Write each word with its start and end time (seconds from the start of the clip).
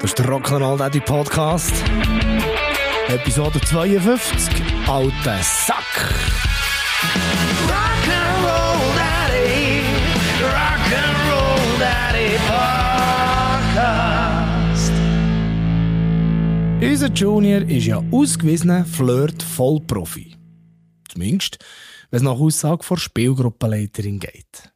Das 0.00 0.10
ist 0.10 0.18
der 0.18 0.26
Rock'n'Roll 0.26 0.76
Daddy 0.76 0.98
Podcast. 0.98 1.72
Episode 3.08 3.60
52. 3.60 4.62
Alter 4.88 5.38
Sack. 5.42 6.14
Rock'n'Roll 7.68 8.80
Daddy. 8.96 9.82
Rock'n'Roll 10.42 11.78
Daddy 11.78 12.38
Podcast. 13.68 14.92
Unser 16.82 17.12
Junior 17.12 17.60
ist 17.62 17.86
ja 17.86 18.02
ausgewiesener 18.10 18.84
Flirt-Vollprofi. 18.84 20.34
Zumindest, 21.08 21.58
wenn 22.10 22.16
es 22.16 22.22
nach 22.24 22.40
Aussage 22.40 22.82
vor 22.82 22.98
Spielgruppenleiterin 22.98 24.18
geht. 24.18 24.72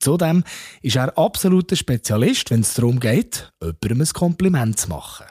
Zudem 0.00 0.44
ist 0.82 0.96
er 0.96 1.16
absoluter 1.18 1.76
Spezialist, 1.76 2.50
wenn 2.50 2.60
es 2.60 2.74
darum 2.74 3.00
geht, 3.00 3.52
jemandem 3.60 4.00
ein 4.02 4.12
Kompliment 4.12 4.78
zu 4.78 4.88
machen. 4.88 5.26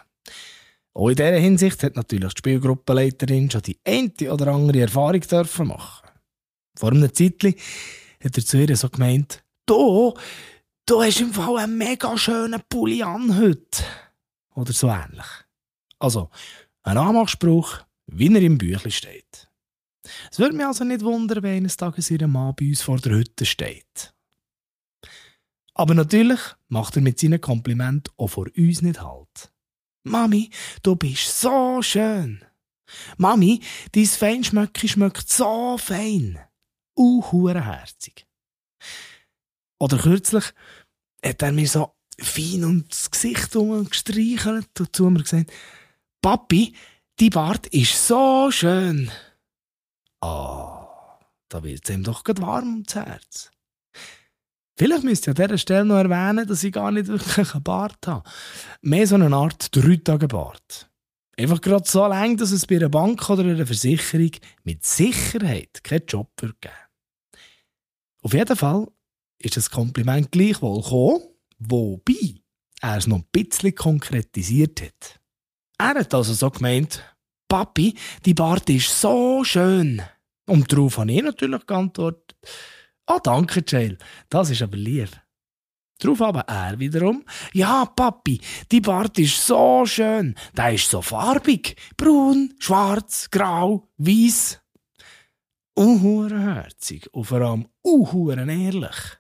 Auch 0.94 1.10
in 1.10 1.16
dieser 1.16 1.38
Hinsicht 1.38 1.84
hat 1.84 1.96
natürlich 1.96 2.34
die 2.34 2.40
Spielgruppenleiterin 2.40 3.52
schon 3.52 3.62
die 3.62 3.80
eine 3.86 4.34
oder 4.34 4.48
andere 4.48 4.82
Erfahrung 4.82 5.22
dürfen 5.22 5.68
machen. 5.68 6.10
Vor 6.76 6.92
einem 6.92 7.14
Zeitchen 7.14 7.56
hat 8.24 8.36
er 8.36 8.46
zu 8.46 8.58
ihr 8.58 8.76
so 8.76 8.90
gemeint, 8.90 9.44
du, 9.68 10.14
du 10.86 11.02
hast 11.02 11.22
im 11.22 11.34
Fall 11.34 11.58
einen 11.58 11.78
mega 11.78 12.18
schönen 12.18 12.62
Pulli 12.68 13.04
an 13.04 13.38
heute. 13.40 13.84
Oder 14.56 14.74
so 14.74 14.88
ähnlich. 14.88 15.28
Also, 16.00 16.30
ein 16.82 16.98
Anmachspruch, 16.98 17.80
wie 18.08 18.34
er 18.34 18.42
im 18.42 18.58
Büchlein 18.58 18.92
steht. 18.92 19.50
Es 20.32 20.40
würde 20.40 20.56
mich 20.56 20.66
also 20.66 20.84
nicht 20.84 21.04
wundern, 21.04 21.44
wenn 21.44 21.58
eines 21.58 21.78
Tages 21.78 22.10
ihr 22.10 22.26
Mann 22.28 22.56
bei 22.56 22.70
uns 22.70 22.82
vor 22.82 22.98
der 22.98 23.14
Hütte 23.14 23.46
steht. 23.46 24.14
Aber 25.78 25.94
natürlich 25.94 26.40
macht 26.70 26.96
er 26.96 27.04
mit 27.04 27.20
seinen 27.20 27.40
Komplimenten 27.40 28.12
auch 28.18 28.30
vor 28.30 28.48
uns 28.58 28.82
nicht 28.82 29.02
halt. 29.02 29.54
Mami, 30.04 30.50
du 30.82 30.96
bist 30.96 31.40
so 31.40 31.84
schön. 31.84 32.44
Mami, 33.18 33.62
dein 33.92 34.06
Feinschmöcki 34.06 34.88
schmeckt 34.88 35.30
so 35.30 35.78
fein. 35.78 36.40
Uh, 36.98 37.48
herzig. 37.48 38.26
Oder 39.80 40.00
kürzlich 40.00 40.46
hat 41.24 41.44
er 41.44 41.52
mir 41.52 41.68
so 41.68 41.94
fein 42.20 42.86
das 42.90 43.12
Gesicht 43.12 43.56
umgestreichelt 43.56 44.80
und 44.80 44.96
zu 44.96 45.12
mir 45.12 45.22
gesagt, 45.22 45.54
Papi, 46.24 46.74
dein 47.18 47.30
Bart 47.30 47.68
ist 47.68 48.08
so 48.08 48.50
schön. 48.50 49.12
Ah, 50.22 50.82
oh, 50.82 51.20
da 51.50 51.64
wird 51.64 51.88
es 51.88 51.94
ihm 51.94 52.04
doch 52.04 52.24
gerade 52.24 52.42
warm 52.42 52.74
ums 52.74 52.96
Herz. 52.96 53.52
Vielleicht 54.78 55.04
müsst 55.04 55.28
ihr 55.28 55.32
an 55.32 55.36
dieser 55.36 55.58
Stelle 55.58 55.86
noch 55.86 55.98
erwähnen, 55.98 56.48
dass 56.48 56.64
ich 56.64 56.72
gar 56.72 56.92
nicht 56.92 57.08
wirklich 57.08 57.54
einen 57.54 57.64
Bart 57.64 58.06
habe. 58.06 58.30
Mehr 58.82 59.08
so 59.08 59.16
eine 59.16 59.36
Art 59.36 59.76
Drei-Tage-Bart. 59.76 60.90
Einfach 61.36 61.62
gerade 61.62 61.88
so 61.88 62.06
lang, 62.06 62.38
dass 62.38 62.52
es 62.52 62.68
bei 62.68 62.76
einer 62.76 62.90
Bank 62.90 63.28
oder 63.30 63.44
einer 63.44 63.66
Versicherung 63.66 64.32
mit 64.64 64.86
Sicherheit 64.86 65.84
keinen 65.84 66.06
Job 66.08 66.30
geben. 66.38 66.74
Auf 68.22 68.34
jeden 68.34 68.56
Fall 68.56 68.88
ist 69.40 69.58
das 69.58 69.70
Kompliment 69.70 70.32
gleichwohl 70.32 70.82
gekommen, 70.82 71.24
wobei 71.58 72.36
er 72.82 72.98
es 72.98 73.08
noch 73.08 73.18
ein 73.18 73.28
bisschen 73.32 73.74
konkretisiert 73.74 74.82
hat. 74.82 75.20
Er 75.80 75.96
hat 75.96 76.14
also 76.14 76.34
so 76.34 76.52
gemeint, 76.52 77.04
Papi, 77.48 77.96
die 78.26 78.34
Bart 78.34 78.70
ist 78.70 79.00
so 79.00 79.44
schön. 79.44 80.02
Und 80.48 80.72
darauf 80.72 80.98
habe 80.98 81.12
ich 81.12 81.22
natürlich 81.22 81.66
geantwortet, 81.66 82.36
Oh, 83.08 83.20
danke, 83.24 83.64
Jail. 83.66 83.98
Das 84.30 84.50
ist 84.50 84.62
aber 84.62 84.78
lieb. 84.78 85.10
Darauf 86.00 86.22
aber 86.22 86.42
er 86.42 86.78
wiederum. 86.78 87.26
Ja, 87.54 87.86
Papi, 87.86 88.40
die 88.72 88.82
Bart 88.82 89.18
ist 89.18 89.48
so 89.48 89.86
schön. 89.86 90.36
Der 90.56 90.74
ist 90.74 90.90
so 90.90 91.02
farbig. 91.02 91.76
Braun, 91.96 92.54
schwarz, 92.60 93.30
grau, 93.32 93.90
weiß. 93.98 94.62
Unhurenherzig 95.74 97.12
und 97.14 97.26
vor 97.26 97.42
allem 97.42 97.68
unhuren 97.82 98.50
ehrlich. 98.50 99.18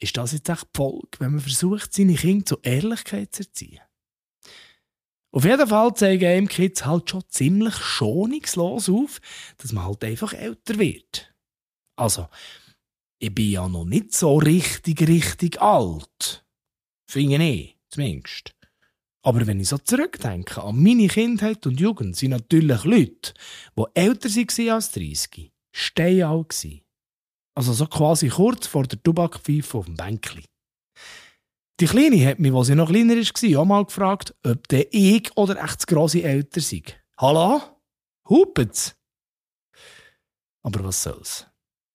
Ist 0.00 0.16
das 0.16 0.32
jetzt 0.32 0.48
echt 0.48 0.68
die 0.74 0.76
Folge, 0.76 1.08
wenn 1.18 1.32
man 1.32 1.40
versucht, 1.40 1.92
seine 1.92 2.14
Kinder 2.14 2.46
zur 2.46 2.64
Ehrlichkeit 2.64 3.34
zu 3.34 3.42
erziehen? 3.42 3.80
Auf 5.32 5.44
jeden 5.44 5.66
Fall 5.66 5.94
zeigen 5.94 6.26
einem 6.26 6.48
Kids 6.48 6.86
halt 6.86 7.10
schon 7.10 7.24
ziemlich 7.28 7.74
schonungslos 7.76 8.88
auf, 8.88 9.20
dass 9.58 9.72
man 9.72 9.84
halt 9.84 10.04
einfach 10.04 10.32
älter 10.32 10.78
wird. 10.78 11.33
Also, 11.96 12.28
ich 13.18 13.34
bin 13.34 13.50
ja 13.50 13.68
noch 13.68 13.84
nicht 13.84 14.12
so 14.12 14.36
richtig, 14.36 15.06
richtig 15.08 15.60
alt. 15.60 16.44
Finde 17.08 17.44
ich, 17.44 17.76
zumindest. 17.88 18.54
Aber 19.22 19.46
wenn 19.46 19.60
ich 19.60 19.68
so 19.68 19.78
zurückdenke 19.78 20.62
an 20.62 20.82
meine 20.82 21.08
Kindheit 21.08 21.66
und 21.66 21.80
Jugend, 21.80 22.16
sind 22.16 22.30
natürlich 22.30 22.84
Leute, 22.84 23.32
die 23.76 23.84
älter 23.94 24.28
waren 24.28 24.70
als 24.70 24.92
30, 24.92 25.52
steinalt 25.72 26.82
Also 27.54 27.72
so 27.72 27.86
quasi 27.86 28.28
kurz 28.28 28.66
vor 28.66 28.84
der 28.84 29.02
Tabakpfeife 29.02 29.78
auf 29.78 29.86
dem 29.86 29.94
Bänkli. 29.94 30.44
Die 31.80 31.86
Kleine 31.86 32.24
hat 32.26 32.38
mich, 32.38 32.52
als 32.52 32.66
sie 32.68 32.74
noch 32.74 32.88
kleiner 32.88 33.16
war, 33.16 33.60
auch 33.60 33.64
mal 33.64 33.84
gefragt, 33.84 34.34
ob 34.44 34.68
der 34.68 34.92
ich 34.92 35.34
oder 35.36 35.62
echt 35.62 35.78
das 35.78 35.86
grosse 35.86 36.22
älter 36.22 36.60
sei. 36.60 36.82
Hallo? 37.16 37.62
Hupet's? 38.28 38.94
Aber 40.62 40.84
was 40.84 41.02
soll's? 41.02 41.46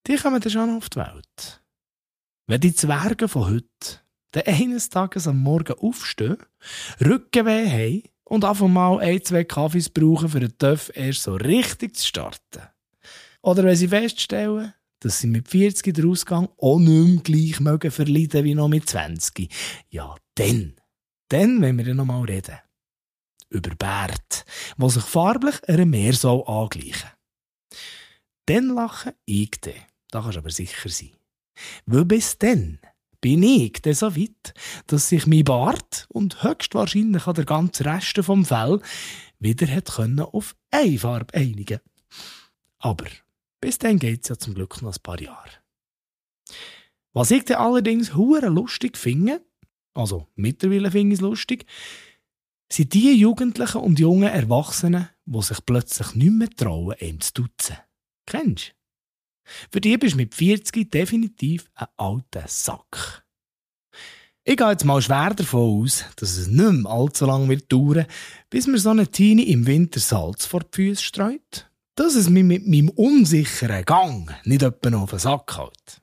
Die 0.09 0.17
kommen 0.17 0.41
dann 0.41 0.51
schon 0.51 0.75
auf 0.75 0.89
die 0.89 0.97
Welt. 0.97 1.63
Wenn 2.47 2.61
die 2.61 2.73
Zwerge 2.73 3.27
von 3.27 3.45
heute 3.45 3.99
dann 4.31 4.43
eines 4.43 4.89
Tages 4.89 5.27
am 5.27 5.39
Morgen 5.39 5.77
aufstehen, 5.79 6.37
Rückenweh 6.99 7.69
haben 7.69 8.03
und 8.23 8.43
einfach 8.43 8.67
mal 8.67 8.99
ein, 8.99 9.23
zwei 9.23 9.43
Kaffees 9.43 9.89
brauchen, 9.89 10.29
für 10.29 10.39
den 10.39 10.57
Töff 10.57 10.91
erst 10.95 11.23
so 11.23 11.35
richtig 11.35 11.95
zu 11.95 12.07
starten. 12.07 12.63
Oder 13.41 13.63
wenn 13.63 13.75
sie 13.75 13.87
feststellen, 13.87 14.73
dass 14.99 15.19
sie 15.19 15.27
mit 15.27 15.47
40 15.47 15.93
den 15.93 16.09
Ausgang 16.09 16.49
auch 16.57 16.79
nicht 16.79 16.89
mehr 16.89 17.21
gleich 17.23 17.59
mögen 17.59 17.91
verleiden 17.91 18.43
wie 18.43 18.55
noch 18.55 18.67
mit 18.67 18.89
20. 18.89 19.49
Ja, 19.89 20.15
dann, 20.35 20.75
dann 21.29 21.61
wenn 21.61 21.77
wir 21.77 21.93
noch 21.93 22.05
mal 22.05 22.23
reden. 22.23 22.57
Über 23.49 23.75
Bärt, 23.75 24.45
die 24.77 24.89
sich 24.89 25.03
farblich 25.03 25.67
einer 25.67 25.85
Meersau 25.85 26.43
angleichen. 26.43 27.09
Dann 28.45 28.69
lache 28.69 29.15
ich 29.25 29.51
dann. 29.61 29.88
Da 30.11 30.21
kannst 30.21 30.35
du 30.35 30.39
aber 30.39 30.51
sicher 30.51 30.89
sein. 30.89 31.11
Weil 31.85 32.05
bis 32.05 32.37
dann 32.37 32.79
bin 33.21 33.43
ich 33.43 33.81
dann 33.81 33.93
so 33.93 34.15
weit, 34.15 34.53
dass 34.87 35.09
sich 35.09 35.27
mein 35.27 35.43
Bart 35.43 36.07
und 36.09 36.43
höchstwahrscheinlich 36.43 37.27
auch 37.27 37.33
der 37.33 37.45
ganze 37.45 37.85
Rest 37.85 38.17
vom 38.23 38.45
Fell 38.45 38.81
wieder 39.39 39.67
hat 39.67 39.91
können 39.91 40.19
auf 40.21 40.55
eine 40.71 40.97
Farbe 40.97 41.33
einigen 41.33 41.79
Aber 42.79 43.07
bis 43.61 43.77
dann 43.77 43.99
geht 43.99 44.23
es 44.23 44.29
ja 44.29 44.37
zum 44.37 44.53
Glück 44.53 44.81
noch 44.81 44.93
ein 44.93 45.03
paar 45.03 45.19
Jahre. 45.19 45.49
Was 47.13 47.31
ich 47.31 47.43
dann 47.45 47.57
allerdings 47.57 48.15
hure 48.15 48.47
lustig 48.47 48.97
finde, 48.97 49.43
also 49.93 50.27
mittlerweile 50.35 50.91
finde 50.91 51.13
ich 51.13 51.19
es 51.19 51.21
lustig, 51.21 51.65
sind 52.71 52.93
die 52.93 53.13
Jugendlichen 53.13 53.81
und 53.81 53.99
jungen 53.99 54.29
Erwachsenen, 54.29 55.09
die 55.25 55.41
sich 55.41 55.65
plötzlich 55.65 56.15
nicht 56.15 56.31
mehr 56.31 56.49
trauen, 56.49 56.95
ihm 56.99 57.19
zu 57.19 57.33
duzen. 57.33 57.77
Kennst 58.25 58.69
du? 58.69 58.78
Für 59.71 59.81
die 59.81 59.97
bist 59.97 60.13
du 60.13 60.17
mit 60.17 60.35
40 60.35 60.91
definitiv 60.91 61.69
ein 61.75 61.87
alter 61.97 62.45
Sack. 62.47 63.23
Ich 64.43 64.57
gehe 64.57 64.69
jetzt 64.71 64.85
mal 64.85 65.01
schwer 65.01 65.33
davon 65.35 65.83
aus, 65.83 66.05
dass 66.15 66.37
es 66.37 66.47
nicht 66.47 66.71
mehr 66.71 66.91
allzu 66.91 67.25
lange 67.25 67.49
wird 67.49 67.71
dauern, 67.71 68.07
bis 68.49 68.65
mir 68.65 68.79
so 68.79 68.89
eine 68.89 69.07
Teenie 69.07 69.51
im 69.51 69.67
Winter 69.67 69.99
Salz 69.99 70.45
vor 70.45 70.61
die 70.61 70.75
Füße 70.75 71.03
streut. 71.03 71.69
Dass 71.95 72.15
es 72.15 72.29
mich 72.29 72.43
mit 72.43 72.65
meinem 72.65 72.89
unsicheren 72.89 73.85
Gang 73.85 74.33
nicht 74.45 74.63
etwa 74.63 74.97
auf 74.97 75.11
den 75.11 75.19
Sack 75.19 75.55
hält. 75.57 76.01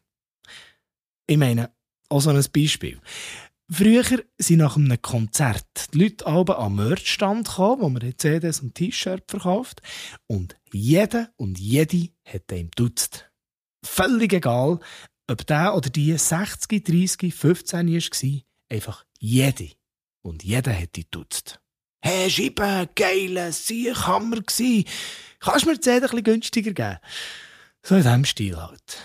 Ich 1.27 1.39
meine, 1.39 1.71
auch 2.09 2.21
so 2.21 2.31
ein 2.31 2.45
Beispiel. 2.55 3.01
Früher 3.69 4.05
sind 4.39 4.59
nach 4.59 4.77
einem 4.77 5.03
Konzert 5.03 5.93
die 5.93 6.05
Leute 6.05 6.25
alle 6.27 6.57
am 6.57 6.77
Merchstand 6.77 7.49
gekommen, 7.49 7.83
wo 7.83 7.89
man 7.89 8.15
CDs 8.17 8.61
und 8.61 8.77
T-Shirts 8.77 9.25
verkauft. 9.27 9.83
Und 10.29 10.57
jeder 10.73 11.31
und 11.37 11.59
jede 11.59 12.11
hat 12.25 12.53
ihm 12.53 12.71
duzt 12.77 13.29
völlig 13.85 14.33
egal, 14.33 14.81
ob 15.29 15.47
der 15.47 15.75
oder 15.75 15.91
die 15.91 16.17
60, 16.17 16.85
30, 16.85 17.35
15 17.35 17.93
war, 17.93 18.41
einfach 18.69 19.05
jede. 19.19 19.71
Und 20.23 20.43
jeder 20.45 20.73
hätte 20.73 21.05
duzt. 21.11 21.61
Hey, 22.01 22.31
Scheibe, 22.31 22.89
geile 22.95 23.53
Siechhammer 23.53 24.41
gsi. 24.43 24.85
Kannst 25.41 25.65
du 25.65 25.71
mir 25.71 25.75
die 25.75 25.81
Zähne 25.81 26.11
ein 26.11 26.23
günstiger 26.23 26.73
geben? 26.73 26.99
So 27.83 27.97
in 27.97 28.03
diesem 28.03 28.25
Stil 28.25 28.57
halt. 28.57 29.03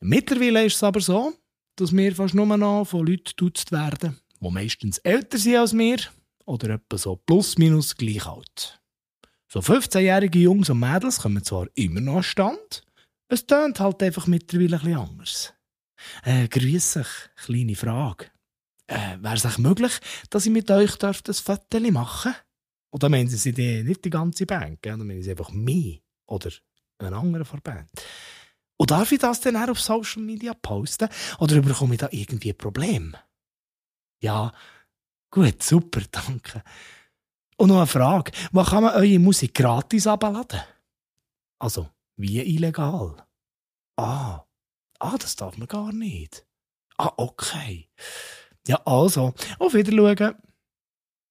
Mittlerweile 0.00 0.64
ist 0.64 0.76
es 0.76 0.82
aber 0.82 1.00
so, 1.00 1.32
dass 1.76 1.92
wir 1.92 2.14
fast 2.14 2.34
nur 2.34 2.46
noch 2.56 2.84
von 2.84 3.06
Leuten 3.06 3.32
duzt 3.36 3.72
werden, 3.72 4.18
die 4.40 4.50
meistens 4.50 4.98
älter 4.98 5.38
sind 5.38 5.56
als 5.56 5.76
wir 5.76 5.98
oder 6.46 6.70
etwa 6.70 6.98
so 6.98 7.16
plus 7.16 7.58
minus 7.58 7.94
gleich 7.94 8.26
alt. 8.26 8.80
So 9.48 9.60
15-jährige 9.60 10.38
Jungs 10.38 10.70
und 10.70 10.78
Mädels 10.80 11.20
kommen 11.20 11.42
zwar 11.42 11.66
immer 11.74 12.00
noch 12.00 12.18
an 12.18 12.22
Stand, 12.22 12.84
es 13.30 13.46
tönt 13.46 13.80
halt 13.80 14.02
einfach 14.02 14.26
mittlerweile 14.26 14.76
ein 14.76 14.82
bisschen 14.82 14.98
anders. 14.98 15.54
Äh, 16.24 16.48
grüß 16.48 16.96
euch, 16.98 17.30
kleine 17.36 17.76
Frage. 17.76 18.26
Äh, 18.86 19.18
Wäre 19.20 19.34
es 19.34 19.58
möglich, 19.58 19.92
dass 20.30 20.46
ich 20.46 20.52
mit 20.52 20.70
euch 20.70 20.96
das 20.96 21.40
Foto 21.40 21.80
machen 21.92 22.32
darf? 22.32 22.44
Oder 22.92 23.08
meinen 23.08 23.28
Sie 23.28 23.52
die, 23.52 23.84
nicht 23.84 24.04
die 24.04 24.10
ganze 24.10 24.46
Band, 24.46 24.82
gell? 24.82 24.96
meinen 24.96 25.22
Sie 25.22 25.30
einfach 25.30 25.50
mich 25.50 26.02
oder 26.26 26.50
einen 26.98 27.14
anderen 27.14 27.44
von 27.44 27.60
der 27.64 27.72
Band? 27.72 27.90
Und 28.76 28.90
darf 28.90 29.12
ich 29.12 29.20
das 29.20 29.40
dann 29.40 29.56
auch 29.56 29.68
auf 29.68 29.80
Social 29.80 30.22
Media 30.22 30.54
posten? 30.54 31.08
Oder 31.38 31.60
bekomme 31.60 31.94
ich 31.94 32.00
da 32.00 32.08
irgendwie 32.10 32.50
ein 32.50 32.58
Problem? 32.58 33.16
Ja, 34.22 34.52
gut, 35.30 35.62
super, 35.62 36.00
danke. 36.10 36.64
Und 37.58 37.68
noch 37.68 37.76
eine 37.76 37.86
Frage. 37.86 38.32
Wo 38.50 38.64
kann 38.64 38.82
man 38.82 38.94
eure 38.94 39.18
Musik 39.18 39.54
gratis 39.54 40.06
abladen? 40.06 40.60
Also, 41.60 41.90
wie 42.20 42.40
illegal? 42.40 43.26
Ah, 43.96 44.44
ah, 44.98 45.16
das 45.18 45.36
darf 45.36 45.56
man 45.56 45.68
gar 45.68 45.92
nicht. 45.92 46.46
Ah, 46.98 47.12
okay. 47.16 47.88
Ja, 48.66 48.76
also, 48.84 49.34
auf 49.58 49.74
Wiedersehen. 49.74 50.36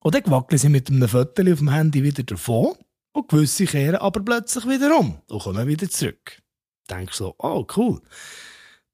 Und 0.01 0.15
dann 0.15 0.31
wackeln 0.31 0.57
sie 0.57 0.69
mit 0.69 0.89
einem 0.89 1.07
Foto 1.07 1.41
auf 1.41 1.59
dem 1.59 1.69
Handy 1.69 2.03
wieder 2.03 2.23
davon 2.23 2.75
und 3.11 3.27
gewisse 3.27 3.65
kehren 3.65 3.97
aber 3.97 4.21
plötzlich 4.21 4.65
wieder 4.65 4.97
um 4.97 5.21
und 5.27 5.41
kommen 5.41 5.67
wieder 5.67 5.89
zurück. 5.89 6.41
Denkst 6.89 7.17
so, 7.17 7.35
oh 7.37 7.65
cool, 7.75 8.01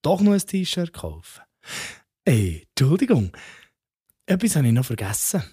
doch 0.02 0.20
noch 0.20 0.34
ein 0.34 0.40
T-Shirt 0.40 0.94
kaufen. 0.94 1.44
Ey, 2.26 2.68
Entschuldigung, 2.70 3.32
etwas 4.26 4.56
habe 4.56 4.68
ich 4.68 4.74
noch 4.74 4.86
vergessen. 4.86 5.44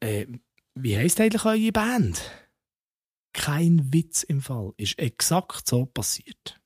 Äh, 0.00 0.26
wie 0.74 0.96
heisst 0.96 1.20
eigentlich 1.20 1.44
eure 1.44 1.72
Band? 1.72 2.20
Kein 3.38 3.92
Witz 3.92 4.24
im 4.24 4.42
Fall, 4.42 4.72
ist 4.76 4.98
exakt 4.98 5.68
so 5.68 5.86
passiert. 5.86 6.60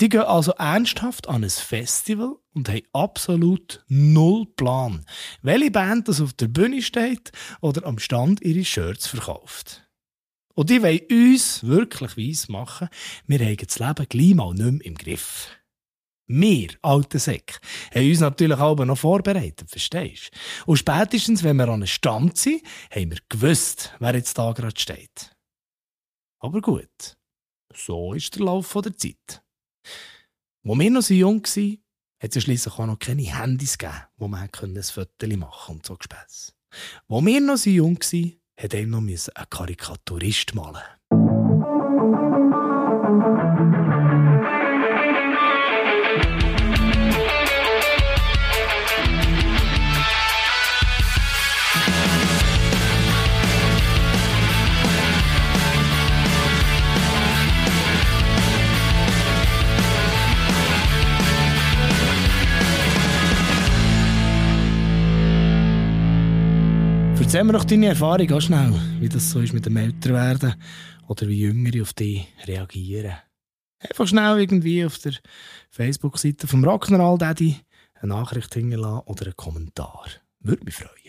Die 0.00 0.08
gehen 0.08 0.22
also 0.22 0.50
ernsthaft 0.52 1.28
an 1.28 1.44
ein 1.44 1.50
Festival 1.50 2.34
und 2.52 2.68
haben 2.68 2.82
absolut 2.92 3.84
null 3.86 4.46
Plan, 4.56 5.06
welche 5.42 5.70
Band 5.70 6.08
das 6.08 6.20
auf 6.20 6.32
der 6.32 6.48
Bühne 6.48 6.82
steht 6.82 7.30
oder 7.60 7.86
am 7.86 8.00
Stand 8.00 8.42
ihre 8.42 8.64
Shirts 8.64 9.06
verkauft. 9.06 9.88
Und 10.54 10.70
die 10.70 10.82
wollen 10.82 11.00
uns 11.08 11.62
wirklich 11.64 12.18
weiss 12.18 12.48
machen, 12.48 12.88
wir 13.28 13.38
haben 13.38 13.56
das 13.56 13.78
Leben 13.78 14.06
gleich 14.08 14.34
mal 14.34 14.54
nicht 14.54 14.72
mehr 14.72 14.84
im 14.84 14.94
Griff. 14.96 15.50
Wir, 16.26 16.70
alte 16.82 17.20
Säck, 17.20 17.60
haben 17.94 18.08
uns 18.08 18.20
natürlich 18.20 18.58
aber 18.58 18.84
noch 18.86 18.98
vorbereitet, 18.98 19.70
verstehst 19.70 20.32
du? 20.32 20.72
Und 20.72 20.78
spätestens, 20.78 21.44
wenn 21.44 21.56
wir 21.56 21.68
an 21.68 21.74
einem 21.74 21.86
Stand 21.86 22.36
sind, 22.36 22.62
haben 22.90 23.12
wir 23.12 23.18
gewusst, 23.28 23.94
wer 24.00 24.14
jetzt 24.16 24.36
da 24.36 24.52
gerade 24.52 24.78
steht. 24.78 25.32
Aber 26.44 26.60
gut, 26.60 27.16
so 27.72 28.14
ist 28.14 28.34
der 28.34 28.46
Lauf 28.46 28.72
der 28.72 28.96
Zeit. 28.96 29.44
Wo 30.64 30.76
wir 30.76 30.90
noch 30.90 31.02
so 31.02 31.14
jung 31.14 31.44
waren, 31.44 31.78
hat 32.20 32.30
es 32.30 32.34
ja 32.34 32.40
schliesslich 32.40 32.74
auch 32.74 32.86
noch 32.86 32.98
keine 32.98 33.22
Handys 33.22 33.78
gegeben, 33.78 34.02
wo 34.16 34.26
man 34.26 34.42
ein 34.42 34.82
Foto 34.82 35.36
machen 35.36 35.76
und 35.76 35.86
so 35.86 35.96
Gespäss. 35.96 36.52
Wo 37.06 37.24
wir 37.24 37.40
noch 37.40 37.56
so 37.56 37.70
jung 37.70 37.96
waren, 38.00 38.40
hat 38.58 38.74
einem 38.74 38.90
noch 38.90 39.00
ein 39.00 39.50
Karikaturist 39.50 40.54
malen 40.56 40.82
Erzähl 67.32 67.44
mir 67.44 67.54
doch 67.54 67.64
deine 67.64 67.86
Erfahrung 67.86 68.30
auch 68.30 68.42
schnell, 68.42 68.74
wie 69.00 69.08
das 69.08 69.30
so 69.30 69.40
ist 69.40 69.54
mit 69.54 69.64
dem 69.64 69.78
Älterwerden 69.78 70.54
oder 71.08 71.26
wie 71.26 71.40
Jüngere 71.40 71.80
auf 71.80 71.94
dich 71.94 72.28
reagieren. 72.46 73.14
Einfach 73.78 74.06
schnell 74.06 74.38
irgendwie 74.38 74.84
auf 74.84 74.98
der 74.98 75.14
Facebook-Seite 75.70 76.46
vom 76.46 76.62
Rock'n'Roll 76.62 77.16
Daddy 77.16 77.56
eine 77.94 78.12
Nachricht 78.12 78.52
hinterlassen 78.52 79.06
oder 79.06 79.24
einen 79.24 79.36
Kommentar. 79.36 80.08
Würde 80.40 80.62
mich 80.62 80.74
freuen. 80.74 81.01